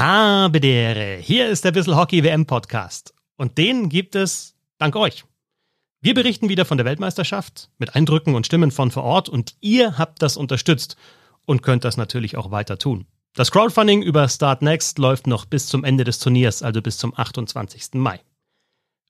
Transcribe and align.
Habe 0.00 0.62
dere. 0.62 1.18
Hier 1.20 1.48
ist 1.50 1.62
der 1.62 1.72
Bissel 1.72 1.94
Hockey 1.94 2.24
WM 2.24 2.46
Podcast. 2.46 3.12
Und 3.36 3.58
den 3.58 3.90
gibt 3.90 4.14
es 4.14 4.54
dank 4.78 4.96
euch. 4.96 5.26
Wir 6.00 6.14
berichten 6.14 6.48
wieder 6.48 6.64
von 6.64 6.78
der 6.78 6.86
Weltmeisterschaft 6.86 7.68
mit 7.76 7.94
Eindrücken 7.94 8.34
und 8.34 8.46
Stimmen 8.46 8.70
von 8.70 8.90
vor 8.90 9.02
Ort 9.02 9.28
und 9.28 9.56
ihr 9.60 9.98
habt 9.98 10.22
das 10.22 10.38
unterstützt 10.38 10.96
und 11.44 11.62
könnt 11.62 11.84
das 11.84 11.98
natürlich 11.98 12.38
auch 12.38 12.50
weiter 12.50 12.78
tun. 12.78 13.04
Das 13.34 13.50
Crowdfunding 13.50 14.00
über 14.00 14.26
Start 14.30 14.62
Next 14.62 14.98
läuft 14.98 15.26
noch 15.26 15.44
bis 15.44 15.66
zum 15.66 15.84
Ende 15.84 16.04
des 16.04 16.18
Turniers, 16.18 16.62
also 16.62 16.80
bis 16.80 16.96
zum 16.96 17.12
28. 17.14 17.88
Mai. 17.92 18.20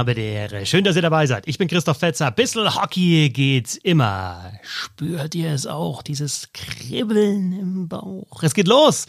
Habe 0.05 0.13
der 0.13 0.65
Schön, 0.67 0.83
dass 0.83 0.95
ihr 0.95 1.01
dabei 1.01 1.25
seid. 1.25 1.47
Ich 1.47 1.57
bin 1.57 1.67
Christoph 1.67 1.97
Fetzer. 1.97 2.29
Bissel 2.29 2.75
Hockey 2.75 3.31
geht's 3.31 3.75
immer. 3.75 4.51
Spürt 4.61 5.33
ihr 5.33 5.49
es 5.49 5.65
auch, 5.65 6.03
dieses 6.03 6.49
Kribbeln 6.53 7.53
im 7.53 7.87
Bauch? 7.87 8.43
Es 8.43 8.53
geht 8.53 8.67
los. 8.67 9.07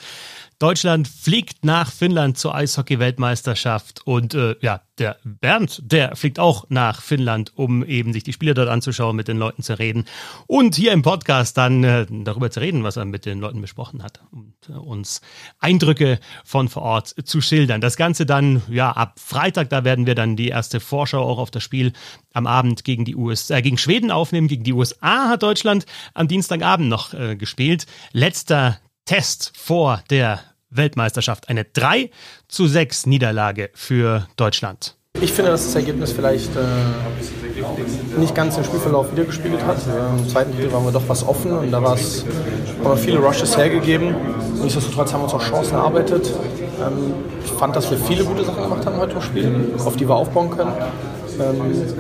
Deutschland 0.58 1.06
fliegt 1.06 1.64
nach 1.64 1.92
Finnland 1.92 2.38
zur 2.38 2.54
Eishockey-Weltmeisterschaft 2.54 4.06
und 4.06 4.34
äh, 4.34 4.56
ja, 4.60 4.80
der 4.98 5.18
Bernd, 5.24 5.82
der 5.84 6.16
fliegt 6.16 6.38
auch 6.38 6.64
nach 6.70 7.02
Finnland, 7.02 7.52
um 7.54 7.84
eben 7.84 8.14
sich 8.14 8.24
die 8.24 8.32
Spiele 8.32 8.54
dort 8.54 8.70
anzuschauen, 8.70 9.14
mit 9.14 9.28
den 9.28 9.36
Leuten 9.36 9.62
zu 9.62 9.78
reden 9.78 10.06
und 10.46 10.74
hier 10.74 10.92
im 10.92 11.02
Podcast 11.02 11.58
dann 11.58 11.84
äh, 11.84 12.06
darüber 12.08 12.50
zu 12.50 12.60
reden, 12.60 12.84
was 12.84 12.96
er 12.96 13.04
mit 13.04 13.26
den 13.26 13.38
Leuten 13.38 13.60
besprochen 13.60 14.02
hat 14.02 14.22
und 14.30 14.54
äh, 14.70 14.72
uns 14.72 15.20
Eindrücke 15.58 16.18
von 16.44 16.68
vor 16.68 16.82
Ort 16.82 17.14
zu 17.24 17.42
schildern. 17.42 17.82
Das 17.82 17.96
Ganze 17.96 18.24
dann 18.24 18.62
ja 18.70 18.92
ab 18.92 19.20
Freitag, 19.22 19.68
da 19.68 19.84
werden 19.84 20.06
wir 20.06 20.14
dann 20.14 20.36
die 20.36 20.48
erste 20.48 20.80
Vorschau 20.80 21.22
auch 21.22 21.38
auf 21.38 21.50
das 21.50 21.62
Spiel 21.62 21.92
am 22.32 22.46
Abend 22.46 22.84
gegen 22.84 23.04
die 23.04 23.16
USA, 23.16 23.56
äh, 23.56 23.62
gegen 23.62 23.76
Schweden 23.76 24.10
aufnehmen. 24.10 24.48
Gegen 24.48 24.64
die 24.64 24.72
USA 24.72 25.28
hat 25.28 25.42
Deutschland 25.42 25.84
am 26.14 26.28
Dienstagabend 26.28 26.88
noch 26.88 27.12
äh, 27.12 27.36
gespielt. 27.36 27.86
Letzter 28.12 28.78
Test 29.06 29.52
vor 29.56 30.02
der 30.10 30.40
Weltmeisterschaft. 30.70 31.48
Eine 31.48 31.64
3 31.64 32.10
zu 32.48 32.66
6 32.66 33.06
Niederlage 33.06 33.70
für 33.72 34.26
Deutschland. 34.36 34.96
Ich 35.20 35.32
finde, 35.32 35.52
dass 35.52 35.64
das 35.64 35.74
Ergebnis 35.76 36.12
vielleicht 36.12 36.50
äh, 36.56 38.18
nicht 38.18 38.34
ganz 38.34 38.56
den 38.56 38.64
Spielverlauf 38.64 39.10
wiedergespiegelt 39.12 39.64
hat. 39.64 39.78
Im 40.18 40.28
zweiten 40.28 40.52
Drittel 40.52 40.72
waren 40.72 40.84
wir 40.84 40.92
doch 40.92 41.08
was 41.08 41.26
offen 41.26 41.52
und 41.52 41.70
da 41.70 41.80
haben 41.80 41.98
wir 42.82 42.96
viele 42.96 43.18
Rushes 43.18 43.56
hergegeben. 43.56 44.14
Nichtsdestotrotz 44.60 45.12
haben 45.12 45.20
wir 45.20 45.24
uns 45.24 45.34
auch 45.34 45.42
Chancen 45.42 45.74
erarbeitet. 45.74 46.30
Ähm, 46.84 47.14
ich 47.42 47.50
fand, 47.50 47.74
dass 47.74 47.91
wir 47.91 47.96
viele 47.96 48.24
gute 48.24 48.44
Sachen 48.44 48.62
gemacht 48.64 48.84
haben 48.84 48.96
heute 48.98 49.14
im 49.14 49.22
Spiel, 49.22 49.74
auf 49.78 49.96
die 49.96 50.06
wir 50.06 50.16
aufbauen 50.16 50.50
können. 50.50 50.72
Ähm, 51.41 51.94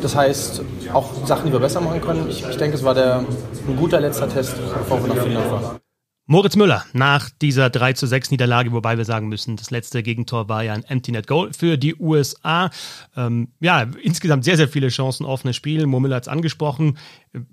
das 0.00 0.14
heißt, 0.14 0.62
auch 0.92 1.08
Sachen, 1.26 1.46
die 1.46 1.52
wir 1.52 1.60
besser 1.60 1.80
machen 1.80 2.00
können. 2.00 2.28
Ich, 2.28 2.46
ich 2.48 2.56
denke, 2.56 2.76
es 2.76 2.84
war 2.84 2.94
der, 2.94 3.24
ein 3.66 3.76
guter 3.76 4.00
letzter 4.00 4.28
Test, 4.28 4.54
bevor 4.78 5.02
wir 5.02 5.14
nach 5.14 5.22
Finnland 5.22 5.46
fahren. 5.48 5.81
Moritz 6.26 6.54
Müller 6.54 6.84
nach 6.92 7.30
dieser 7.30 7.68
3 7.68 7.94
zu 7.94 8.06
6 8.06 8.30
Niederlage, 8.30 8.70
wobei 8.70 8.96
wir 8.96 9.04
sagen 9.04 9.28
müssen, 9.28 9.56
das 9.56 9.72
letzte 9.72 10.04
Gegentor 10.04 10.48
war 10.48 10.62
ja 10.62 10.72
ein 10.72 10.84
Empty 10.84 11.10
Net 11.10 11.26
Goal 11.26 11.52
für 11.52 11.76
die 11.76 11.96
USA. 11.96 12.70
Ähm, 13.16 13.48
ja, 13.58 13.82
insgesamt 14.02 14.44
sehr, 14.44 14.56
sehr 14.56 14.68
viele 14.68 14.88
Chancen, 14.88 15.26
offenes 15.26 15.56
Spiel. 15.56 15.84
Mo 15.86 15.98
Müller 15.98 16.16
hat 16.16 16.22
es 16.22 16.28
angesprochen. 16.28 16.96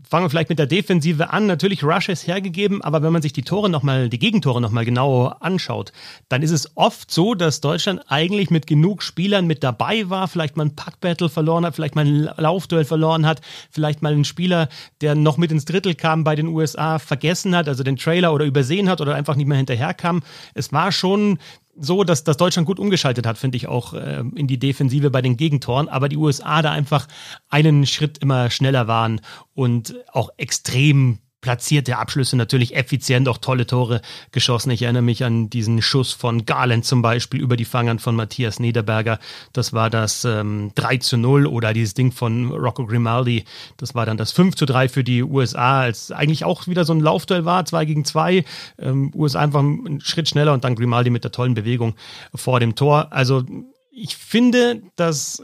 Fangen 0.04 0.26
wir 0.26 0.30
vielleicht 0.30 0.50
mit 0.50 0.60
der 0.60 0.66
Defensive 0.66 1.30
an. 1.30 1.46
Natürlich 1.46 1.86
Rush 1.86 2.10
ist 2.10 2.28
hergegeben, 2.28 2.82
aber 2.82 3.02
wenn 3.02 3.14
man 3.14 3.22
sich 3.22 3.32
die 3.32 3.44
Tore 3.44 3.70
nochmal, 3.70 4.10
die 4.10 4.20
Gegentore 4.20 4.60
nochmal 4.60 4.84
genau 4.84 5.28
anschaut, 5.28 5.94
dann 6.28 6.42
ist 6.42 6.52
es 6.52 6.76
oft 6.76 7.10
so, 7.10 7.34
dass 7.34 7.62
Deutschland 7.62 8.02
eigentlich 8.10 8.50
mit 8.50 8.68
genug 8.68 9.02
Spielern 9.04 9.48
mit 9.48 9.64
dabei 9.64 10.10
war, 10.10 10.28
vielleicht 10.28 10.58
mal 10.58 10.66
ein 10.66 10.76
Packbattle 10.76 11.30
verloren 11.30 11.66
hat, 11.66 11.76
vielleicht 11.76 11.96
mal 11.96 12.06
ein 12.06 12.30
Laufduell 12.36 12.84
verloren 12.84 13.26
hat, 13.26 13.40
vielleicht 13.72 14.02
mal 14.02 14.12
einen 14.12 14.26
Spieler, 14.26 14.68
der 15.00 15.16
noch 15.16 15.38
mit 15.38 15.50
ins 15.50 15.64
Drittel 15.64 15.96
kam 15.96 16.26
bei 16.26 16.36
den 16.36 16.48
USA, 16.48 17.00
vergessen 17.00 17.56
hat, 17.56 17.70
also 17.70 17.82
den 17.82 17.96
Trailer 17.96 18.34
oder 18.34 18.44
übersehen 18.44 18.90
hat 18.90 19.00
oder 19.00 19.16
einfach 19.16 19.38
nicht 19.38 19.48
mehr 19.48 19.58
hinterherkam. 19.58 20.24
Es 20.56 20.74
war 20.74 20.92
schon 20.92 21.40
so, 21.80 22.04
dass, 22.04 22.24
dass 22.24 22.38
Deutschland 22.38 22.66
gut 22.66 22.80
umgeschaltet 22.80 23.26
hat, 23.26 23.38
finde 23.38 23.58
ich 23.58 23.68
auch 23.68 23.94
äh, 23.94 24.24
in 24.36 24.48
die 24.48 24.60
Defensive 24.60 25.10
bei 25.10 25.22
den 25.22 25.38
Gegentoren, 25.38 25.88
aber 25.88 26.10
die 26.10 26.18
USA 26.18 26.62
da 26.62 26.72
einfach 26.72 27.08
einen 27.50 27.86
Schritt 27.86 28.18
immer 28.20 28.50
schneller 28.50 28.88
waren 28.88 29.22
und 29.54 29.96
auch 30.12 30.30
extrem 30.38 31.20
platzierte 31.42 31.98
Abschlüsse, 31.98 32.36
natürlich 32.36 32.76
effizient, 32.76 33.28
auch 33.30 33.38
tolle 33.38 33.66
Tore 33.66 34.02
geschossen. 34.32 34.72
Ich 34.72 34.82
erinnere 34.82 35.04
mich 35.04 35.24
an 35.24 35.50
diesen 35.50 35.82
Schuss 35.82 36.12
von 36.12 36.46
Garland 36.46 36.86
zum 36.86 37.02
Beispiel 37.02 37.40
über 37.40 37.56
die 37.56 37.66
Fangern 37.66 38.00
von 38.00 38.16
Matthias 38.16 38.60
Niederberger. 38.60 39.20
Das 39.54 39.74
war 39.74 39.90
das 39.90 40.26
ähm, 40.26 40.72
3 40.76 40.98
zu 40.98 41.18
0 41.18 41.48
oder 41.48 41.74
dieses 41.74 41.94
Ding 41.94 42.12
von 42.12 42.52
Rocco 42.52 42.86
Grimaldi. 42.86 43.46
Das 43.78 43.96
war 43.96 44.06
dann 44.06 44.18
das 44.18 44.32
5 44.32 44.56
zu 44.56 44.66
3 44.66 44.90
für 44.90 45.04
die 45.04 45.24
USA, 45.24 45.82
als 45.82 46.12
eigentlich 46.12 46.44
auch 46.44 46.68
wieder 46.68 46.84
so 46.84 46.94
ein 46.94 47.00
Laufduell 47.00 47.46
war, 47.46 47.64
2 47.66 47.86
gegen 47.86 48.06
2. 48.06 48.44
Ähm, 48.80 49.12
USA 49.16 49.40
einfach 49.40 49.60
einen 49.60 50.02
Schritt 50.02 50.28
schneller 50.28 50.54
und 50.54 50.64
dann 50.64 50.76
Grimaldi 50.76 51.10
mit 51.10 51.24
der 51.24 51.32
tollen 51.32 51.54
Bewegung 51.54 51.96
vor 52.36 52.60
dem 52.60 52.76
Tor. 52.76 53.08
Also 53.12 53.46
ich 53.92 54.18
finde, 54.18 54.82
dass 54.96 55.42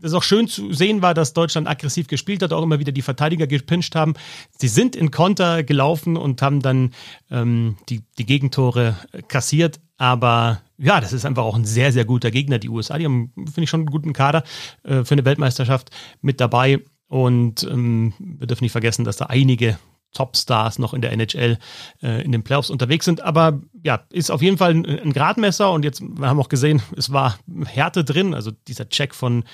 das 0.00 0.14
auch 0.14 0.22
schön 0.22 0.48
zu 0.48 0.72
sehen 0.72 1.02
war, 1.02 1.14
dass 1.14 1.32
Deutschland 1.32 1.68
aggressiv 1.68 2.06
gespielt 2.06 2.42
hat, 2.42 2.52
auch 2.52 2.62
immer 2.62 2.78
wieder 2.78 2.92
die 2.92 3.02
Verteidiger 3.02 3.46
gepinscht 3.46 3.94
haben. 3.94 4.14
Sie 4.58 4.68
sind 4.68 4.96
in 4.96 5.10
Konter 5.10 5.62
gelaufen 5.62 6.16
und 6.16 6.42
haben 6.42 6.60
dann 6.60 6.92
ähm, 7.30 7.76
die, 7.88 8.02
die 8.18 8.26
Gegentore 8.26 8.96
kassiert. 9.28 9.80
Aber 9.96 10.62
ja, 10.78 11.00
das 11.00 11.12
ist 11.12 11.24
einfach 11.24 11.44
auch 11.44 11.56
ein 11.56 11.64
sehr, 11.64 11.92
sehr 11.92 12.04
guter 12.04 12.30
Gegner. 12.30 12.58
Die 12.58 12.68
USA, 12.68 12.98
die 12.98 13.04
haben, 13.04 13.32
finde 13.34 13.62
ich, 13.62 13.70
schon 13.70 13.80
einen 13.80 13.90
guten 13.90 14.12
Kader 14.12 14.44
äh, 14.84 15.04
für 15.04 15.14
eine 15.14 15.24
Weltmeisterschaft 15.24 15.90
mit 16.20 16.40
dabei. 16.40 16.80
Und 17.08 17.64
ähm, 17.64 18.14
wir 18.18 18.46
dürfen 18.46 18.64
nicht 18.64 18.72
vergessen, 18.72 19.04
dass 19.04 19.16
da 19.16 19.26
einige 19.26 19.78
Topstars 20.12 20.78
noch 20.78 20.94
in 20.94 21.02
der 21.02 21.12
NHL 21.12 21.58
äh, 22.02 22.22
in 22.22 22.32
den 22.32 22.42
Playoffs 22.42 22.70
unterwegs 22.70 23.04
sind. 23.04 23.20
Aber 23.20 23.60
ja, 23.84 24.04
ist 24.10 24.30
auf 24.30 24.42
jeden 24.42 24.58
Fall 24.58 24.72
ein, 24.72 24.86
ein 24.86 25.12
Gradmesser 25.12 25.70
und 25.70 25.84
jetzt, 25.84 26.00
wir 26.00 26.28
haben 26.28 26.40
auch 26.40 26.48
gesehen, 26.48 26.82
es 26.96 27.12
war 27.12 27.38
Härte 27.66 28.04
drin. 28.04 28.34
Also 28.34 28.50
dieser 28.50 28.88
Check 28.88 29.14
von 29.14 29.44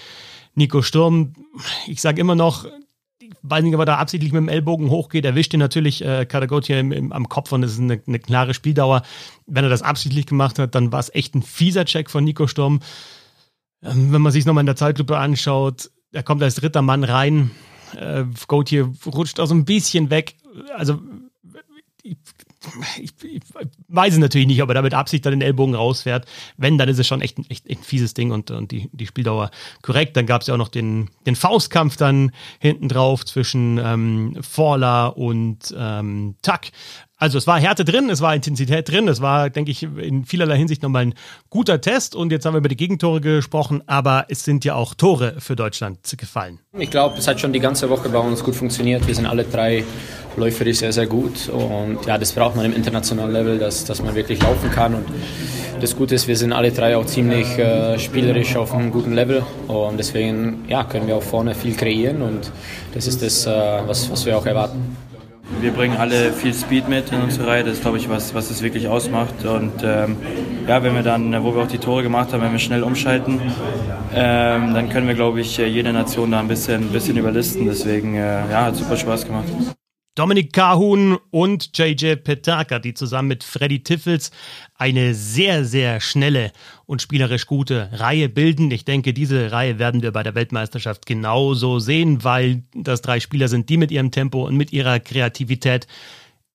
Nico 0.54 0.82
Sturm, 0.82 1.32
ich 1.86 2.00
sage 2.00 2.20
immer 2.20 2.34
noch, 2.34 2.66
weiß 3.42 3.62
nicht, 3.62 3.74
ob 3.74 3.80
er 3.80 3.86
da 3.86 3.96
absichtlich 3.96 4.32
mit 4.32 4.40
dem 4.40 4.48
Ellbogen 4.48 4.90
hochgeht, 4.90 5.24
erwischt 5.24 5.52
ihn 5.54 5.60
natürlich 5.60 6.04
äh, 6.04 6.26
Karagotia 6.26 6.78
im, 6.78 6.92
im, 6.92 7.12
am 7.12 7.28
Kopf 7.28 7.52
und 7.52 7.62
das 7.62 7.72
ist 7.72 7.80
eine, 7.80 8.00
eine, 8.06 8.18
klare 8.18 8.54
Spieldauer. 8.54 9.02
Wenn 9.46 9.64
er 9.64 9.70
das 9.70 9.82
absichtlich 9.82 10.26
gemacht 10.26 10.58
hat, 10.58 10.74
dann 10.74 10.92
war 10.92 11.00
es 11.00 11.14
echt 11.14 11.34
ein 11.34 11.42
fieser 11.42 11.84
Check 11.84 12.10
von 12.10 12.24
Nico 12.24 12.46
Sturm. 12.46 12.80
Ähm, 13.82 14.12
wenn 14.12 14.22
man 14.22 14.32
sich 14.32 14.46
nochmal 14.46 14.62
in 14.62 14.66
der 14.66 14.76
Zeitlupe 14.76 15.18
anschaut, 15.18 15.90
er 16.12 16.22
kommt 16.22 16.42
als 16.42 16.54
dritter 16.56 16.82
Mann 16.82 17.04
rein, 17.04 17.50
äh, 17.96 18.24
Gautier 18.46 18.92
rutscht 19.06 19.40
auch 19.40 19.46
so 19.46 19.54
ein 19.54 19.64
bisschen 19.64 20.10
weg. 20.10 20.36
Also 20.76 21.00
ich, 22.04 22.16
ich, 22.98 23.12
ich, 23.22 23.42
weiß 23.88 24.12
es 24.12 24.18
natürlich 24.18 24.46
nicht, 24.46 24.62
ob 24.62 24.68
er 24.68 24.74
damit 24.74 24.92
Absicht 24.92 25.24
dann 25.24 25.32
den 25.32 25.40
Ellbogen 25.40 25.74
rausfährt. 25.74 26.26
Wenn, 26.58 26.76
dann 26.76 26.88
ist 26.88 26.98
es 26.98 27.06
schon 27.06 27.22
echt, 27.22 27.38
echt, 27.48 27.66
echt 27.66 27.80
ein 27.80 27.82
fieses 27.82 28.12
Ding 28.12 28.30
und, 28.30 28.50
und 28.50 28.70
die, 28.72 28.90
die 28.92 29.06
Spieldauer 29.06 29.50
korrekt. 29.80 30.16
Dann 30.16 30.26
gab 30.26 30.42
es 30.42 30.48
ja 30.48 30.54
auch 30.54 30.58
noch 30.58 30.68
den, 30.68 31.08
den 31.26 31.34
Faustkampf 31.34 31.96
dann 31.96 32.32
hinten 32.58 32.88
drauf 32.88 33.24
zwischen 33.24 33.80
ähm, 33.82 34.36
Forler 34.42 35.16
und 35.16 35.74
ähm, 35.76 36.36
Tuck. 36.42 36.60
Also 37.24 37.38
es 37.38 37.46
war 37.46 37.58
Härte 37.58 37.86
drin, 37.86 38.10
es 38.10 38.20
war 38.20 38.34
Intensität 38.34 38.86
drin, 38.86 39.08
es 39.08 39.22
war, 39.22 39.48
denke 39.48 39.70
ich, 39.70 39.82
in 39.82 40.26
vielerlei 40.26 40.58
Hinsicht 40.58 40.82
nochmal 40.82 41.06
ein 41.06 41.14
guter 41.48 41.80
Test. 41.80 42.14
Und 42.14 42.30
jetzt 42.32 42.44
haben 42.44 42.52
wir 42.52 42.58
über 42.58 42.68
die 42.68 42.76
Gegentore 42.76 43.22
gesprochen, 43.22 43.82
aber 43.86 44.26
es 44.28 44.44
sind 44.44 44.62
ja 44.66 44.74
auch 44.74 44.92
Tore 44.92 45.36
für 45.38 45.56
Deutschland 45.56 46.00
gefallen. 46.18 46.58
Ich 46.78 46.90
glaube, 46.90 47.16
es 47.16 47.26
hat 47.26 47.40
schon 47.40 47.54
die 47.54 47.60
ganze 47.60 47.88
Woche 47.88 48.10
bei 48.10 48.18
uns 48.18 48.44
gut 48.44 48.54
funktioniert. 48.54 49.06
Wir 49.06 49.14
sind 49.14 49.24
alle 49.24 49.44
drei 49.44 49.84
läuferisch 50.36 50.80
sehr, 50.80 50.92
sehr 50.92 51.06
gut. 51.06 51.48
Und 51.48 52.04
ja, 52.04 52.18
das 52.18 52.32
braucht 52.32 52.56
man 52.56 52.66
im 52.66 52.76
internationalen 52.76 53.32
Level, 53.32 53.58
dass, 53.58 53.86
dass 53.86 54.02
man 54.02 54.14
wirklich 54.14 54.42
laufen 54.42 54.70
kann. 54.70 54.94
Und 54.94 55.06
das 55.80 55.96
Gute 55.96 56.16
ist, 56.16 56.28
wir 56.28 56.36
sind 56.36 56.52
alle 56.52 56.72
drei 56.72 56.94
auch 56.94 57.06
ziemlich 57.06 57.56
äh, 57.56 57.98
spielerisch 57.98 58.54
auf 58.54 58.74
einem 58.74 58.90
guten 58.90 59.14
Level. 59.14 59.42
Und 59.66 59.96
deswegen 59.96 60.66
ja, 60.68 60.84
können 60.84 61.06
wir 61.06 61.16
auch 61.16 61.22
vorne 61.22 61.54
viel 61.54 61.74
kreieren. 61.74 62.20
Und 62.20 62.52
das 62.92 63.06
ist 63.06 63.22
das, 63.22 63.46
äh, 63.46 63.50
was, 63.86 64.10
was 64.10 64.26
wir 64.26 64.36
auch 64.36 64.44
erwarten. 64.44 64.94
Wir 65.60 65.72
bringen 65.72 65.96
alle 65.96 66.32
viel 66.32 66.54
Speed 66.54 66.88
mit 66.88 67.12
in 67.12 67.20
unsere 67.20 67.46
Reihe. 67.46 67.64
Das 67.64 67.74
ist, 67.74 67.82
glaube 67.82 67.98
ich, 67.98 68.08
was, 68.08 68.34
was 68.34 68.50
es 68.50 68.62
wirklich 68.62 68.88
ausmacht. 68.88 69.44
Und 69.44 69.82
ähm, 69.82 70.16
ja, 70.66 70.82
wenn 70.82 70.94
wir 70.94 71.02
dann, 71.02 71.42
wo 71.44 71.54
wir 71.54 71.62
auch 71.62 71.68
die 71.68 71.78
Tore 71.78 72.02
gemacht 72.02 72.32
haben, 72.32 72.42
wenn 72.42 72.52
wir 72.52 72.58
schnell 72.58 72.82
umschalten, 72.82 73.40
ähm, 74.14 74.74
dann 74.74 74.88
können 74.88 75.06
wir, 75.06 75.14
glaube 75.14 75.40
ich, 75.40 75.56
jede 75.56 75.92
Nation 75.92 76.30
da 76.30 76.40
ein 76.40 76.48
bisschen, 76.48 76.84
ein 76.84 76.92
bisschen 76.92 77.16
überlisten. 77.16 77.66
Deswegen, 77.66 78.14
äh, 78.14 78.50
ja, 78.50 78.64
hat 78.66 78.76
super 78.76 78.96
Spaß 78.96 79.26
gemacht. 79.26 79.46
Dominik 80.14 80.52
Kahun 80.52 81.18
und 81.30 81.76
JJ 81.76 82.14
Petaka, 82.16 82.78
die 82.78 82.94
zusammen 82.94 83.28
mit 83.28 83.42
Freddy 83.42 83.82
Tiffels 83.82 84.30
eine 84.76 85.12
sehr, 85.12 85.64
sehr 85.64 86.00
schnelle 86.00 86.52
und 86.86 87.02
spielerisch 87.02 87.46
gute 87.46 87.90
Reihe 87.92 88.28
bilden. 88.28 88.70
Ich 88.70 88.84
denke, 88.84 89.12
diese 89.12 89.50
Reihe 89.50 89.80
werden 89.80 90.02
wir 90.02 90.12
bei 90.12 90.22
der 90.22 90.36
Weltmeisterschaft 90.36 91.06
genauso 91.06 91.80
sehen, 91.80 92.22
weil 92.22 92.62
das 92.74 93.02
drei 93.02 93.18
Spieler 93.18 93.48
sind, 93.48 93.68
die 93.68 93.76
mit 93.76 93.90
ihrem 93.90 94.12
Tempo 94.12 94.46
und 94.46 94.56
mit 94.56 94.72
ihrer 94.72 95.00
Kreativität, 95.00 95.88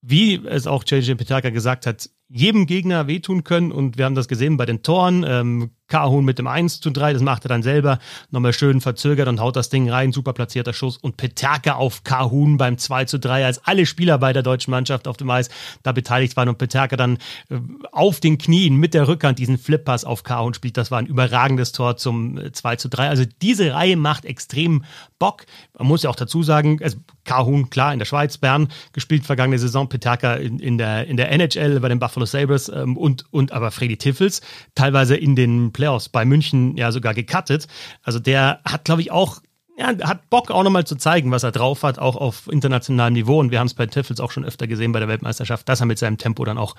wie 0.01 0.35
es 0.45 0.65
auch 0.65 0.85
JJ 0.87 1.15
Petaka 1.15 1.49
gesagt 1.49 1.85
hat, 1.85 2.09
jedem 2.29 2.65
Gegner 2.65 3.07
wehtun 3.07 3.43
können. 3.43 3.73
Und 3.73 3.97
wir 3.97 4.05
haben 4.05 4.15
das 4.15 4.29
gesehen 4.29 4.55
bei 4.55 4.65
den 4.65 4.83
Toren. 4.83 5.25
Ähm, 5.27 5.71
Kahun 5.89 6.23
mit 6.23 6.39
dem 6.39 6.47
1 6.47 6.79
zu 6.79 6.91
3, 6.91 7.13
das 7.13 7.21
macht 7.21 7.45
er 7.45 7.49
dann 7.49 7.63
selber. 7.63 7.99
Nochmal 8.31 8.53
schön 8.53 8.79
verzögert 8.79 9.27
und 9.27 9.39
haut 9.39 9.55
das 9.55 9.69
Ding 9.69 9.89
rein. 9.89 10.11
Super 10.11 10.33
platzierter 10.33 10.73
Schuss. 10.73 10.97
Und 10.97 11.17
Peterka 11.17 11.73
auf 11.73 12.03
Kahun 12.03 12.57
beim 12.57 12.77
2 12.77 13.05
zu 13.05 13.19
3, 13.19 13.45
als 13.45 13.65
alle 13.65 13.85
Spieler 13.85 14.17
bei 14.17 14.31
der 14.31 14.43
deutschen 14.43 14.71
Mannschaft 14.71 15.07
auf 15.07 15.17
dem 15.17 15.29
Eis 15.29 15.49
da 15.83 15.91
beteiligt 15.91 16.37
waren 16.37 16.49
und 16.49 16.57
Peterka 16.57 16.95
dann 16.95 17.17
äh, 17.49 17.57
auf 17.91 18.19
den 18.19 18.37
Knien 18.37 18.75
mit 18.75 18.93
der 18.93 19.07
Rückhand 19.07 19.39
diesen 19.39 19.57
Flippass 19.57 20.05
auf 20.05 20.23
Kahun 20.23 20.53
spielt. 20.53 20.77
Das 20.77 20.91
war 20.91 20.99
ein 20.99 21.07
überragendes 21.07 21.71
Tor 21.71 21.97
zum 21.97 22.39
2 22.53 22.73
äh, 22.73 22.77
zu 22.77 22.89
3. 22.89 23.09
Also 23.09 23.23
diese 23.41 23.73
Reihe 23.73 23.97
macht 23.97 24.25
extrem 24.25 24.83
Bock. 25.17 25.45
Man 25.77 25.87
muss 25.87 26.03
ja 26.03 26.09
auch 26.09 26.15
dazu 26.15 26.43
sagen, 26.43 26.79
also 26.81 26.97
Kahun, 27.25 27.69
klar, 27.69 27.93
in 27.93 27.99
der 27.99 28.05
Schweiz, 28.05 28.37
Bern 28.37 28.69
gespielt 28.93 29.25
vergangene 29.25 29.59
Saison, 29.59 29.89
Peterka 29.89 30.35
in, 30.35 30.59
in, 30.59 30.77
der, 30.77 31.07
in 31.07 31.17
der 31.17 31.31
NHL 31.31 31.79
bei 31.79 31.89
den 31.89 31.99
Buffalo 31.99 32.25
Sabres 32.25 32.69
ähm, 32.69 32.97
und, 32.97 33.25
und 33.31 33.51
aber 33.51 33.71
Freddy 33.71 33.97
Tiffels 33.97 34.41
teilweise 34.75 35.15
in 35.15 35.35
den 35.35 35.71
Playoffs 35.79 36.09
bei 36.09 36.25
München 36.25 36.75
ja 36.75 36.91
sogar 36.91 37.13
gecuttet. 37.13 37.67
Also 38.03 38.19
der 38.19 38.59
hat, 38.65 38.83
glaube 38.83 38.99
ich, 38.99 39.11
auch 39.11 39.39
ja, 39.77 39.97
hat 40.01 40.29
Bock 40.29 40.51
auch 40.51 40.63
nochmal 40.63 40.85
zu 40.85 40.97
zeigen, 40.97 41.31
was 41.31 41.43
er 41.43 41.53
drauf 41.53 41.83
hat, 41.83 41.99
auch 41.99 42.17
auf 42.17 42.49
internationalem 42.51 43.13
Niveau. 43.13 43.39
Und 43.39 43.51
wir 43.51 43.59
haben 43.59 43.67
es 43.67 43.73
bei 43.73 43.85
Tiffels 43.85 44.19
auch 44.19 44.31
schon 44.31 44.43
öfter 44.43 44.67
gesehen 44.67 44.91
bei 44.91 44.99
der 44.99 45.07
Weltmeisterschaft, 45.07 45.69
dass 45.69 45.79
er 45.79 45.85
mit 45.85 45.97
seinem 45.97 46.17
Tempo 46.17 46.43
dann 46.43 46.57
auch 46.57 46.75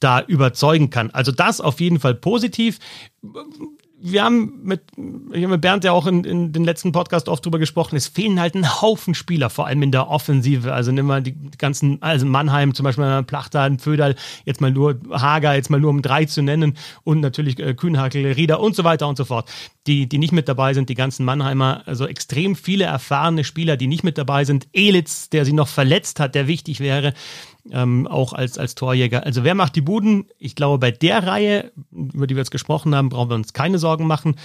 da 0.00 0.22
überzeugen 0.22 0.88
kann. 0.88 1.10
Also 1.10 1.30
das 1.30 1.60
auf 1.60 1.78
jeden 1.78 2.00
Fall 2.00 2.14
positiv 2.14 2.78
wir 4.00 4.22
haben 4.22 4.60
mit, 4.62 4.82
ich 4.96 5.42
habe 5.42 5.54
mit 5.54 5.60
Bernd 5.60 5.82
ja 5.82 5.92
auch 5.92 6.06
in, 6.06 6.22
in 6.24 6.52
den 6.52 6.64
letzten 6.64 6.92
Podcast 6.92 7.28
oft 7.28 7.44
drüber 7.44 7.58
gesprochen, 7.58 7.96
es 7.96 8.06
fehlen 8.06 8.40
halt 8.40 8.54
ein 8.54 8.80
Haufen 8.80 9.14
Spieler, 9.14 9.50
vor 9.50 9.66
allem 9.66 9.82
in 9.82 9.90
der 9.90 10.08
Offensive. 10.08 10.72
Also 10.72 10.92
nimm 10.92 11.06
mal 11.06 11.22
die 11.22 11.34
ganzen, 11.58 12.00
also 12.00 12.24
Mannheim 12.24 12.74
zum 12.74 12.84
Beispiel, 12.84 13.22
Plachter, 13.24 13.70
Föderl, 13.78 14.14
jetzt 14.44 14.60
mal 14.60 14.70
nur 14.70 15.00
Hager, 15.10 15.54
jetzt 15.54 15.70
mal 15.70 15.80
nur 15.80 15.90
um 15.90 16.02
drei 16.02 16.24
zu 16.26 16.42
nennen 16.42 16.76
und 17.02 17.20
natürlich 17.20 17.58
äh, 17.58 17.74
Kühnhakel, 17.74 18.32
Rieder 18.32 18.60
und 18.60 18.76
so 18.76 18.84
weiter 18.84 19.08
und 19.08 19.16
so 19.16 19.24
fort. 19.24 19.50
Die, 19.86 20.08
die 20.08 20.18
nicht 20.18 20.32
mit 20.32 20.48
dabei 20.48 20.74
sind, 20.74 20.90
die 20.90 20.94
ganzen 20.94 21.24
Mannheimer, 21.24 21.82
also 21.86 22.06
extrem 22.06 22.56
viele 22.56 22.84
erfahrene 22.84 23.42
Spieler, 23.42 23.76
die 23.76 23.86
nicht 23.86 24.04
mit 24.04 24.18
dabei 24.18 24.44
sind. 24.44 24.68
Elitz, 24.72 25.30
der 25.30 25.44
sie 25.44 25.54
noch 25.54 25.68
verletzt 25.68 26.20
hat, 26.20 26.34
der 26.34 26.46
wichtig 26.46 26.80
wäre 26.80 27.14
ähm, 27.72 28.06
auch 28.06 28.32
als, 28.32 28.58
als 28.58 28.74
Torjäger. 28.74 29.24
Also 29.24 29.44
wer 29.44 29.54
macht 29.54 29.76
die 29.76 29.80
Buden? 29.80 30.26
Ich 30.38 30.54
glaube, 30.54 30.78
bei 30.78 30.90
der 30.90 31.26
Reihe, 31.26 31.72
über 31.90 32.26
die 32.26 32.34
wir 32.34 32.40
jetzt 32.40 32.50
gesprochen 32.50 32.94
haben, 32.94 33.08
brauchen 33.08 33.30
wir 33.30 33.36
uns 33.36 33.52
keine 33.52 33.78
Sorgen 33.78 34.06
machen. 34.06 34.36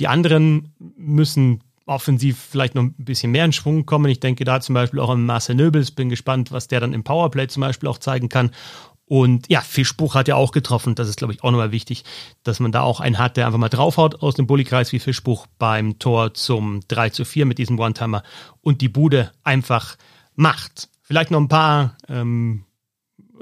Die 0.00 0.08
anderen 0.08 0.74
müssen 0.96 1.62
offensiv 1.86 2.38
vielleicht 2.50 2.74
noch 2.74 2.82
ein 2.82 2.94
bisschen 2.96 3.32
mehr 3.32 3.44
in 3.44 3.52
Schwung 3.52 3.86
kommen. 3.86 4.10
Ich 4.10 4.20
denke 4.20 4.44
da 4.44 4.60
zum 4.60 4.74
Beispiel 4.74 5.00
auch 5.00 5.10
an 5.10 5.26
Marcel 5.26 5.54
Nöbels. 5.54 5.90
Bin 5.90 6.08
gespannt, 6.08 6.52
was 6.52 6.68
der 6.68 6.80
dann 6.80 6.92
im 6.92 7.04
Powerplay 7.04 7.48
zum 7.48 7.60
Beispiel 7.60 7.88
auch 7.88 7.98
zeigen 7.98 8.28
kann. 8.28 8.50
Und 9.06 9.50
ja, 9.50 9.60
Fischbuch 9.60 10.14
hat 10.14 10.28
ja 10.28 10.36
auch 10.36 10.52
getroffen. 10.52 10.94
Das 10.94 11.08
ist, 11.08 11.16
glaube 11.18 11.34
ich, 11.34 11.42
auch 11.42 11.50
nochmal 11.50 11.72
wichtig, 11.72 12.04
dass 12.44 12.60
man 12.60 12.72
da 12.72 12.80
auch 12.80 13.00
einen 13.00 13.18
hat, 13.18 13.36
der 13.36 13.46
einfach 13.46 13.58
mal 13.58 13.68
draufhaut 13.68 14.22
aus 14.22 14.36
dem 14.36 14.46
Bullykreis 14.46 14.92
wie 14.92 15.00
Fischbuch 15.00 15.46
beim 15.58 15.98
Tor 15.98 16.34
zum 16.34 16.80
3 16.88 17.10
zu 17.10 17.24
4 17.24 17.44
mit 17.44 17.58
diesem 17.58 17.78
One-Timer 17.78 18.22
und 18.62 18.80
die 18.80 18.88
Bude 18.88 19.32
einfach 19.42 19.96
macht. 20.34 20.88
Vielleicht 21.02 21.30
noch 21.30 21.40
ein 21.40 21.48
paar 21.48 21.96
ähm, 22.08 22.64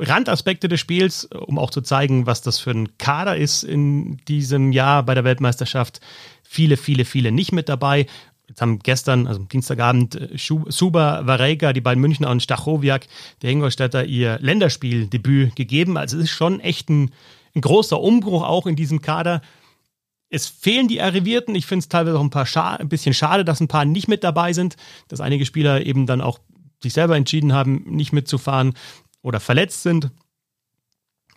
Randaspekte 0.00 0.68
des 0.68 0.80
Spiels, 0.80 1.24
um 1.26 1.58
auch 1.58 1.70
zu 1.70 1.82
zeigen, 1.82 2.26
was 2.26 2.42
das 2.42 2.58
für 2.58 2.70
ein 2.70 2.96
Kader 2.98 3.36
ist 3.36 3.62
in 3.62 4.18
diesem 4.28 4.72
Jahr 4.72 5.02
bei 5.02 5.14
der 5.14 5.24
Weltmeisterschaft. 5.24 6.00
Viele, 6.42 6.76
viele, 6.76 7.04
viele 7.04 7.30
nicht 7.32 7.52
mit 7.52 7.68
dabei. 7.68 8.06
Jetzt 8.48 8.62
haben 8.62 8.80
gestern, 8.80 9.26
also 9.28 9.44
Dienstagabend, 9.44 10.16
äh, 10.16 10.36
Suba 10.36 11.26
Varega, 11.26 11.72
die 11.72 11.80
beiden 11.80 12.00
Münchner 12.00 12.30
und 12.30 12.42
Stachowiak, 12.42 13.06
der 13.42 13.50
Ingolstädter, 13.50 14.04
ihr 14.04 14.38
Länderspieldebüt 14.40 15.54
gegeben. 15.54 15.96
Also 15.96 16.16
es 16.16 16.24
ist 16.24 16.30
schon 16.30 16.58
echt 16.58 16.88
ein, 16.88 17.12
ein 17.54 17.60
großer 17.60 18.00
Umbruch 18.00 18.42
auch 18.42 18.66
in 18.66 18.74
diesem 18.74 19.02
Kader. 19.02 19.42
Es 20.30 20.48
fehlen 20.48 20.88
die 20.88 21.00
Arrivierten. 21.00 21.54
Ich 21.54 21.66
finde 21.66 21.80
es 21.80 21.88
teilweise 21.88 22.18
auch 22.18 22.22
ein, 22.22 22.30
paar 22.30 22.46
scha 22.46 22.74
ein 22.76 22.88
bisschen 22.88 23.14
schade, 23.14 23.44
dass 23.44 23.60
ein 23.60 23.68
paar 23.68 23.84
nicht 23.84 24.08
mit 24.08 24.24
dabei 24.24 24.52
sind, 24.52 24.76
dass 25.08 25.20
einige 25.20 25.46
Spieler 25.46 25.84
eben 25.86 26.06
dann 26.06 26.20
auch 26.20 26.40
sich 26.82 26.92
selber 26.92 27.16
entschieden 27.16 27.52
haben, 27.52 27.84
nicht 27.86 28.12
mitzufahren 28.12 28.74
oder 29.22 29.40
verletzt 29.40 29.82
sind. 29.82 30.10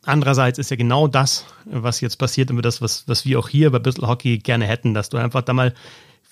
Andererseits 0.05 0.59
ist 0.59 0.69
ja 0.69 0.75
genau 0.75 1.07
das, 1.07 1.45
was 1.65 2.01
jetzt 2.01 2.17
passiert, 2.17 2.49
immer 2.49 2.61
das, 2.61 2.81
was, 2.81 3.07
was 3.07 3.25
wir 3.25 3.39
auch 3.39 3.47
hier 3.47 3.71
bei 3.71 3.79
Bissl 3.79 4.05
Hockey 4.05 4.37
gerne 4.37 4.65
hätten, 4.65 4.93
dass 4.93 5.09
du 5.09 5.17
einfach 5.17 5.41
da 5.41 5.53
mal 5.53 5.73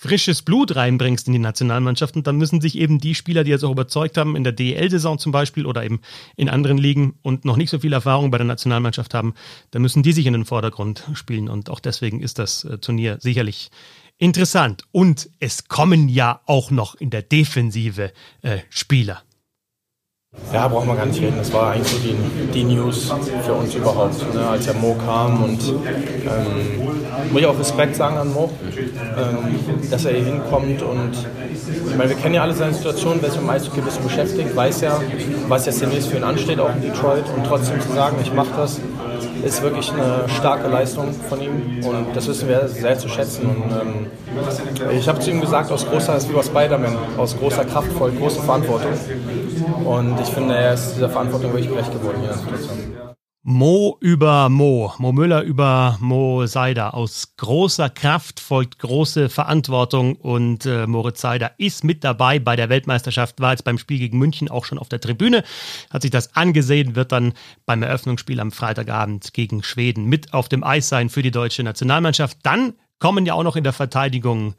frisches 0.02 0.42
Blut 0.42 0.74
reinbringst 0.74 1.28
in 1.28 1.32
die 1.32 1.38
Nationalmannschaft 1.38 2.16
und 2.16 2.26
dann 2.26 2.36
müssen 2.36 2.60
sich 2.60 2.76
eben 2.76 2.98
die 2.98 3.14
Spieler, 3.14 3.44
die 3.44 3.52
jetzt 3.52 3.62
auch 3.62 3.70
überzeugt 3.70 4.18
haben, 4.18 4.34
in 4.34 4.42
der 4.42 4.52
DEL-Saison 4.52 5.16
zum 5.16 5.30
Beispiel 5.30 5.64
oder 5.64 5.84
eben 5.84 6.00
in 6.34 6.48
anderen 6.48 6.76
Ligen 6.76 7.14
und 7.22 7.44
noch 7.44 7.56
nicht 7.56 7.70
so 7.70 7.78
viel 7.78 7.92
Erfahrung 7.92 8.32
bei 8.32 8.38
der 8.38 8.46
Nationalmannschaft 8.46 9.14
haben, 9.14 9.34
dann 9.70 9.80
müssen 9.80 10.02
die 10.02 10.12
sich 10.12 10.26
in 10.26 10.32
den 10.32 10.44
Vordergrund 10.44 11.04
spielen 11.14 11.48
und 11.48 11.70
auch 11.70 11.78
deswegen 11.78 12.20
ist 12.20 12.40
das 12.40 12.64
äh, 12.64 12.78
Turnier 12.78 13.18
sicherlich 13.20 13.70
interessant. 14.18 14.82
Und 14.90 15.30
es 15.38 15.68
kommen 15.68 16.08
ja 16.08 16.40
auch 16.46 16.72
noch 16.72 16.96
in 16.96 17.10
der 17.10 17.22
Defensive 17.22 18.12
äh, 18.42 18.58
Spieler. 18.70 19.22
Ja, 20.52 20.66
braucht 20.68 20.86
man 20.86 20.96
gar 20.96 21.04
nicht 21.04 21.20
reden. 21.20 21.36
Das 21.36 21.52
war 21.52 21.72
eigentlich 21.72 21.88
so 21.88 21.98
die, 21.98 22.14
die 22.52 22.64
News 22.64 23.12
für 23.44 23.52
uns 23.52 23.74
überhaupt, 23.74 24.34
ne? 24.34 24.46
als 24.46 24.64
der 24.64 24.74
Mo 24.74 24.94
kam. 24.94 25.44
Und 25.44 25.60
ähm, 25.62 27.30
muss 27.30 27.40
ich 27.40 27.46
auch 27.46 27.58
Respekt 27.58 27.96
sagen 27.96 28.16
an 28.16 28.32
Mo, 28.32 28.50
ähm, 28.70 29.90
dass 29.90 30.04
er 30.06 30.12
hier 30.12 30.24
hinkommt. 30.24 30.82
Und 30.82 31.12
ich 31.86 31.96
meine, 31.96 32.10
wir 32.10 32.16
kennen 32.16 32.34
ja 32.34 32.42
alle 32.42 32.54
seine 32.54 32.72
Situation, 32.72 33.18
wer 33.20 33.30
sich 33.30 33.40
mit 33.40 33.48
dem 33.48 33.54
Eishockey 33.54 33.80
ein 33.80 33.84
bisschen 33.84 34.04
beschäftigt, 34.04 34.56
weiß 34.56 34.80
ja, 34.80 35.00
was 35.48 35.66
jetzt 35.66 35.82
demnächst 35.82 36.08
für 36.08 36.16
ihn 36.16 36.24
ansteht, 36.24 36.60
auch 36.60 36.74
in 36.74 36.82
Detroit. 36.82 37.24
Und 37.34 37.46
trotzdem 37.46 37.80
zu 37.80 37.92
sagen, 37.92 38.16
ich 38.22 38.32
mache 38.32 38.50
das, 38.56 38.80
ist 39.44 39.62
wirklich 39.62 39.92
eine 39.92 40.28
starke 40.28 40.68
Leistung 40.68 41.12
von 41.28 41.40
ihm 41.40 41.84
und 41.84 42.14
das 42.14 42.28
wissen 42.28 42.48
wir 42.48 42.68
sehr 42.68 42.98
zu 42.98 43.08
schätzen. 43.08 43.46
Und, 43.46 43.72
ähm, 43.72 44.06
ich 44.96 45.08
habe 45.08 45.18
zu 45.20 45.30
ihm 45.30 45.40
gesagt, 45.40 45.70
aus 45.72 45.86
großer, 45.86 46.16
ist 46.16 46.28
wie 46.28 46.34
bei 46.34 46.42
Spider-Man, 46.42 46.96
aus 47.18 47.36
großer 47.36 47.64
Kraft 47.64 47.92
folgt 47.92 48.18
große 48.18 48.40
Verantwortung. 48.40 48.92
Und 49.84 50.20
ich 50.20 50.28
finde, 50.28 50.56
er 50.56 50.74
ist 50.74 50.94
dieser 50.94 51.10
Verantwortung 51.10 51.52
wirklich 51.52 51.68
gerecht 51.68 51.92
geworden 51.92 52.20
hier. 52.20 52.34
Mo 53.44 53.96
über 53.98 54.48
Mo, 54.48 54.94
Mo 54.98 55.10
Müller 55.10 55.42
über 55.42 55.98
Mo 56.00 56.46
Seider. 56.46 56.94
Aus 56.94 57.34
großer 57.36 57.90
Kraft 57.90 58.38
folgt 58.38 58.78
große 58.78 59.28
Verantwortung 59.28 60.14
und 60.14 60.64
äh, 60.64 60.86
Moritz 60.86 61.22
Seider 61.22 61.50
ist 61.58 61.82
mit 61.82 62.04
dabei 62.04 62.38
bei 62.38 62.54
der 62.54 62.68
Weltmeisterschaft, 62.68 63.40
war 63.40 63.50
jetzt 63.50 63.64
beim 63.64 63.78
Spiel 63.78 63.98
gegen 63.98 64.16
München 64.16 64.48
auch 64.48 64.64
schon 64.64 64.78
auf 64.78 64.88
der 64.88 65.00
Tribüne, 65.00 65.42
hat 65.90 66.02
sich 66.02 66.12
das 66.12 66.36
angesehen, 66.36 66.94
wird 66.94 67.10
dann 67.10 67.32
beim 67.66 67.82
Eröffnungsspiel 67.82 68.38
am 68.38 68.52
Freitagabend 68.52 69.34
gegen 69.34 69.64
Schweden 69.64 70.04
mit 70.04 70.34
auf 70.34 70.48
dem 70.48 70.62
Eis 70.62 70.88
sein 70.88 71.08
für 71.08 71.22
die 71.22 71.32
deutsche 71.32 71.64
Nationalmannschaft. 71.64 72.38
Dann 72.44 72.74
kommen 73.00 73.26
ja 73.26 73.34
auch 73.34 73.42
noch 73.42 73.56
in 73.56 73.64
der 73.64 73.72
Verteidigung 73.72 74.54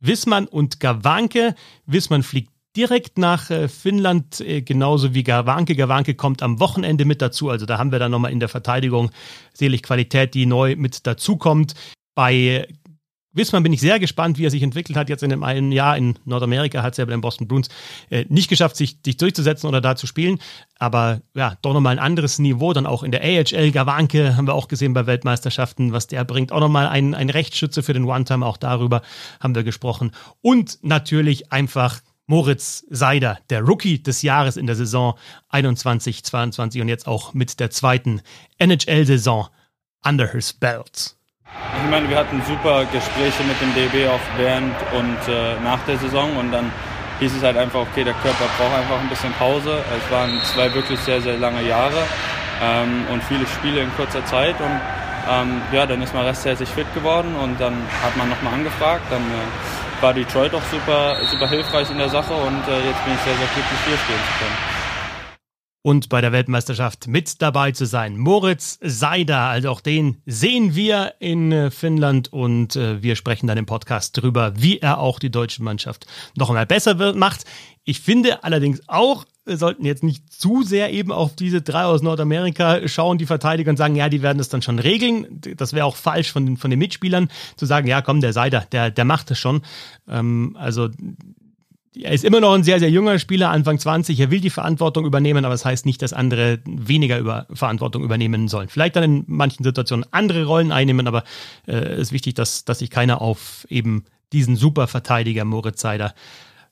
Wissmann 0.00 0.48
und 0.48 0.80
Gawanke. 0.80 1.54
Wissmann 1.86 2.24
fliegt 2.24 2.50
direkt 2.76 3.18
nach 3.18 3.50
äh, 3.50 3.68
Finnland, 3.68 4.40
äh, 4.40 4.62
genauso 4.62 5.14
wie 5.14 5.24
Gawanke. 5.24 5.74
Gawanke 5.74 6.14
kommt 6.14 6.42
am 6.42 6.60
Wochenende 6.60 7.04
mit 7.04 7.22
dazu. 7.22 7.48
Also 7.48 7.66
da 7.66 7.78
haben 7.78 7.92
wir 7.92 7.98
dann 7.98 8.10
nochmal 8.10 8.32
in 8.32 8.40
der 8.40 8.48
Verteidigung 8.48 9.10
selig 9.54 9.82
Qualität, 9.82 10.34
die 10.34 10.46
neu 10.46 10.76
mit 10.76 11.06
dazukommt. 11.06 11.74
Bei 12.14 12.66
Wissmann 13.36 13.62
bin 13.62 13.72
ich 13.72 13.80
sehr 13.80 13.98
gespannt, 14.00 14.38
wie 14.38 14.46
er 14.46 14.50
sich 14.50 14.62
entwickelt 14.62 14.96
hat. 14.96 15.10
Jetzt 15.10 15.22
in 15.22 15.30
einem 15.30 15.42
einen 15.42 15.70
Jahr 15.70 15.96
in 15.96 16.18
Nordamerika 16.24 16.82
hat 16.82 16.94
es 16.94 16.96
ja 16.96 17.04
bei 17.04 17.10
den 17.10 17.20
Boston 17.20 17.46
Bruins 17.46 17.68
äh, 18.10 18.24
nicht 18.28 18.48
geschafft, 18.48 18.76
sich, 18.76 18.98
sich 19.04 19.18
durchzusetzen 19.18 19.68
oder 19.68 19.82
da 19.82 19.94
zu 19.94 20.06
spielen. 20.06 20.38
Aber 20.78 21.20
ja, 21.34 21.56
doch 21.60 21.74
nochmal 21.74 21.92
ein 21.92 21.98
anderes 21.98 22.38
Niveau. 22.38 22.72
Dann 22.72 22.86
auch 22.86 23.02
in 23.02 23.12
der 23.12 23.22
AHL. 23.22 23.72
Gawanke 23.72 24.36
haben 24.36 24.46
wir 24.46 24.54
auch 24.54 24.68
gesehen 24.68 24.94
bei 24.94 25.06
Weltmeisterschaften, 25.06 25.92
was 25.92 26.06
der 26.06 26.24
bringt. 26.24 26.50
Auch 26.50 26.60
nochmal 26.60 26.88
ein, 26.88 27.14
ein 27.14 27.28
Rechtsschütze 27.28 27.82
für 27.82 27.92
den 27.92 28.04
One-Time. 28.04 28.44
Auch 28.44 28.56
darüber 28.56 29.02
haben 29.40 29.54
wir 29.54 29.64
gesprochen. 29.64 30.12
Und 30.40 30.78
natürlich 30.82 31.52
einfach 31.52 32.00
Moritz 32.26 32.84
Seider, 32.90 33.38
der 33.50 33.62
Rookie 33.62 34.02
des 34.02 34.22
Jahres 34.22 34.56
in 34.56 34.66
der 34.66 34.76
Saison 34.76 35.14
21-22 35.52 36.80
und 36.80 36.88
jetzt 36.88 37.06
auch 37.06 37.34
mit 37.34 37.60
der 37.60 37.70
zweiten 37.70 38.20
NHL-Saison 38.58 39.48
under 40.04 40.26
his 40.26 40.52
belt. 40.52 41.16
Ich 41.84 41.90
meine, 41.90 42.08
wir 42.08 42.16
hatten 42.16 42.42
super 42.46 42.84
Gespräche 42.86 43.42
mit 43.44 43.60
dem 43.60 43.74
DB 43.74 44.08
auch 44.08 44.20
während 44.36 44.74
und 44.92 45.32
äh, 45.32 45.60
nach 45.60 45.80
der 45.86 45.98
Saison 45.98 46.36
und 46.36 46.50
dann 46.50 46.72
hieß 47.20 47.34
es 47.34 47.42
halt 47.42 47.56
einfach, 47.56 47.80
okay, 47.80 48.04
der 48.04 48.14
Körper 48.14 48.44
braucht 48.58 48.74
einfach 48.74 49.00
ein 49.00 49.08
bisschen 49.08 49.32
Pause. 49.34 49.78
Es 49.96 50.10
waren 50.10 50.40
zwei 50.52 50.72
wirklich 50.74 50.98
sehr, 51.00 51.20
sehr 51.20 51.38
lange 51.38 51.66
Jahre 51.66 52.02
ähm, 52.60 53.06
und 53.12 53.22
viele 53.24 53.46
Spiele 53.46 53.82
in 53.82 53.90
kurzer 53.96 54.24
Zeit 54.26 54.60
und 54.60 54.80
Ähm, 55.28 55.60
ja, 55.72 55.84
dann 55.86 56.00
ist 56.02 56.14
man 56.14 56.24
resttäglich 56.24 56.68
fit 56.68 56.86
geworden 56.94 57.34
und 57.34 57.60
dann 57.60 57.74
hat 58.00 58.16
man 58.16 58.28
nochmal 58.28 58.54
angefragt. 58.54 59.02
Dann 59.10 59.22
äh, 59.22 59.42
war 60.00 60.14
Detroit 60.14 60.54
auch 60.54 60.64
super, 60.70 61.16
super 61.30 61.48
hilfreich 61.48 61.90
in 61.90 61.98
der 61.98 62.08
Sache 62.08 62.32
und 62.32 62.68
äh, 62.68 62.86
jetzt 62.86 63.04
bin 63.04 63.14
ich 63.14 63.20
sehr, 63.20 63.36
sehr 63.36 63.48
glücklich, 63.54 63.80
hier 63.86 63.98
stehen 63.98 64.16
zu 64.16 64.38
können 64.38 64.76
und 65.86 66.08
bei 66.08 66.20
der 66.20 66.32
Weltmeisterschaft 66.32 67.06
mit 67.06 67.40
dabei 67.40 67.70
zu 67.70 67.86
sein. 67.86 68.16
Moritz 68.18 68.80
Seider, 68.82 69.42
also 69.42 69.70
auch 69.70 69.80
den 69.80 70.20
sehen 70.26 70.74
wir 70.74 71.14
in 71.20 71.52
äh, 71.52 71.70
Finnland 71.70 72.32
und 72.32 72.74
äh, 72.74 73.04
wir 73.04 73.14
sprechen 73.14 73.46
dann 73.46 73.56
im 73.56 73.66
Podcast 73.66 74.20
drüber, 74.20 74.54
wie 74.56 74.80
er 74.80 74.98
auch 74.98 75.20
die 75.20 75.30
deutsche 75.30 75.62
Mannschaft 75.62 76.08
noch 76.34 76.48
einmal 76.48 76.66
besser 76.66 76.98
wird, 76.98 77.14
macht. 77.14 77.44
Ich 77.84 78.00
finde 78.00 78.42
allerdings 78.42 78.82
auch, 78.88 79.26
sollten 79.46 79.84
jetzt 79.84 80.02
nicht 80.02 80.32
zu 80.32 80.62
sehr 80.62 80.92
eben 80.92 81.12
auf 81.12 81.36
diese 81.36 81.62
drei 81.62 81.84
aus 81.84 82.02
Nordamerika 82.02 82.86
schauen, 82.88 83.18
die 83.18 83.26
Verteidiger 83.26 83.70
und 83.70 83.76
sagen, 83.76 83.94
ja, 83.94 84.08
die 84.08 84.22
werden 84.22 84.38
das 84.38 84.48
dann 84.48 84.62
schon 84.62 84.78
regeln. 84.78 85.40
Das 85.56 85.72
wäre 85.72 85.86
auch 85.86 85.96
falsch 85.96 86.32
von 86.32 86.44
den, 86.44 86.56
von 86.56 86.70
den 86.70 86.78
Mitspielern 86.78 87.28
zu 87.56 87.66
sagen, 87.66 87.86
ja, 87.86 88.02
komm, 88.02 88.20
der 88.20 88.32
Seider, 88.32 88.66
der, 88.72 88.90
der 88.90 89.04
macht 89.04 89.30
das 89.30 89.38
schon. 89.38 89.62
Ähm, 90.08 90.56
also 90.58 90.88
er 91.98 92.12
ist 92.12 92.24
immer 92.24 92.40
noch 92.40 92.52
ein 92.52 92.64
sehr, 92.64 92.78
sehr 92.78 92.90
junger 92.90 93.18
Spieler, 93.18 93.50
Anfang 93.50 93.78
20. 93.78 94.18
Er 94.20 94.30
will 94.30 94.40
die 94.40 94.50
Verantwortung 94.50 95.06
übernehmen, 95.06 95.44
aber 95.44 95.54
das 95.54 95.64
heißt 95.64 95.86
nicht, 95.86 96.02
dass 96.02 96.12
andere 96.12 96.58
weniger 96.66 97.18
über 97.18 97.46
Verantwortung 97.52 98.02
übernehmen 98.02 98.48
sollen. 98.48 98.68
Vielleicht 98.68 98.96
dann 98.96 99.04
in 99.04 99.24
manchen 99.26 99.64
Situationen 99.64 100.04
andere 100.10 100.44
Rollen 100.44 100.72
einnehmen, 100.72 101.06
aber 101.06 101.24
es 101.66 101.74
äh, 101.74 102.00
ist 102.00 102.12
wichtig, 102.12 102.34
dass, 102.34 102.64
dass 102.64 102.80
sich 102.80 102.90
keiner 102.90 103.22
auf 103.22 103.66
eben 103.70 104.04
diesen 104.32 104.56
Superverteidiger 104.56 105.44
Moritz 105.44 105.80
Seider 105.80 106.14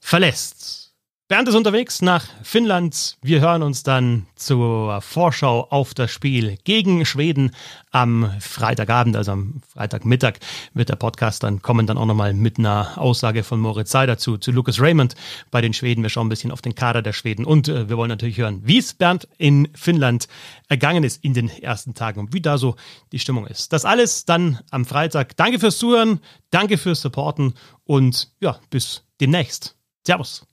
verlässt. 0.00 0.83
Bernd 1.26 1.48
ist 1.48 1.54
unterwegs 1.54 2.02
nach 2.02 2.26
Finnland. 2.42 3.16
Wir 3.22 3.40
hören 3.40 3.62
uns 3.62 3.82
dann 3.82 4.26
zur 4.36 5.00
Vorschau 5.00 5.66
auf 5.70 5.94
das 5.94 6.10
Spiel 6.10 6.58
gegen 6.64 7.06
Schweden 7.06 7.52
am 7.90 8.30
Freitagabend, 8.40 9.16
also 9.16 9.32
am 9.32 9.62
Freitagmittag 9.66 10.34
wird 10.74 10.90
der 10.90 10.96
Podcast 10.96 11.42
dann 11.42 11.62
kommen, 11.62 11.86
dann 11.86 11.96
auch 11.96 12.04
nochmal 12.04 12.34
mit 12.34 12.58
einer 12.58 12.98
Aussage 12.98 13.42
von 13.42 13.58
Moritz 13.58 13.90
Seider 13.90 14.18
zu, 14.18 14.36
zu 14.36 14.52
Lucas 14.52 14.78
Raymond 14.78 15.14
bei 15.50 15.62
den 15.62 15.72
Schweden. 15.72 16.02
Wir 16.02 16.10
schauen 16.10 16.26
ein 16.26 16.28
bisschen 16.28 16.52
auf 16.52 16.60
den 16.60 16.74
Kader 16.74 17.00
der 17.00 17.14
Schweden 17.14 17.46
und 17.46 17.68
äh, 17.68 17.88
wir 17.88 17.96
wollen 17.96 18.10
natürlich 18.10 18.36
hören, 18.36 18.60
wie 18.62 18.76
es 18.76 18.92
Bernd 18.92 19.26
in 19.38 19.70
Finnland 19.74 20.28
ergangen 20.68 21.04
ist 21.04 21.24
in 21.24 21.32
den 21.32 21.48
ersten 21.48 21.94
Tagen 21.94 22.20
und 22.20 22.34
wie 22.34 22.42
da 22.42 22.58
so 22.58 22.76
die 23.12 23.18
Stimmung 23.18 23.46
ist. 23.46 23.72
Das 23.72 23.86
alles 23.86 24.26
dann 24.26 24.60
am 24.70 24.84
Freitag. 24.84 25.38
Danke 25.38 25.58
fürs 25.58 25.78
Zuhören, 25.78 26.20
danke 26.50 26.76
fürs 26.76 27.00
Supporten 27.00 27.54
und 27.84 28.30
ja, 28.40 28.58
bis 28.68 29.04
demnächst. 29.18 29.74
Servus. 30.06 30.46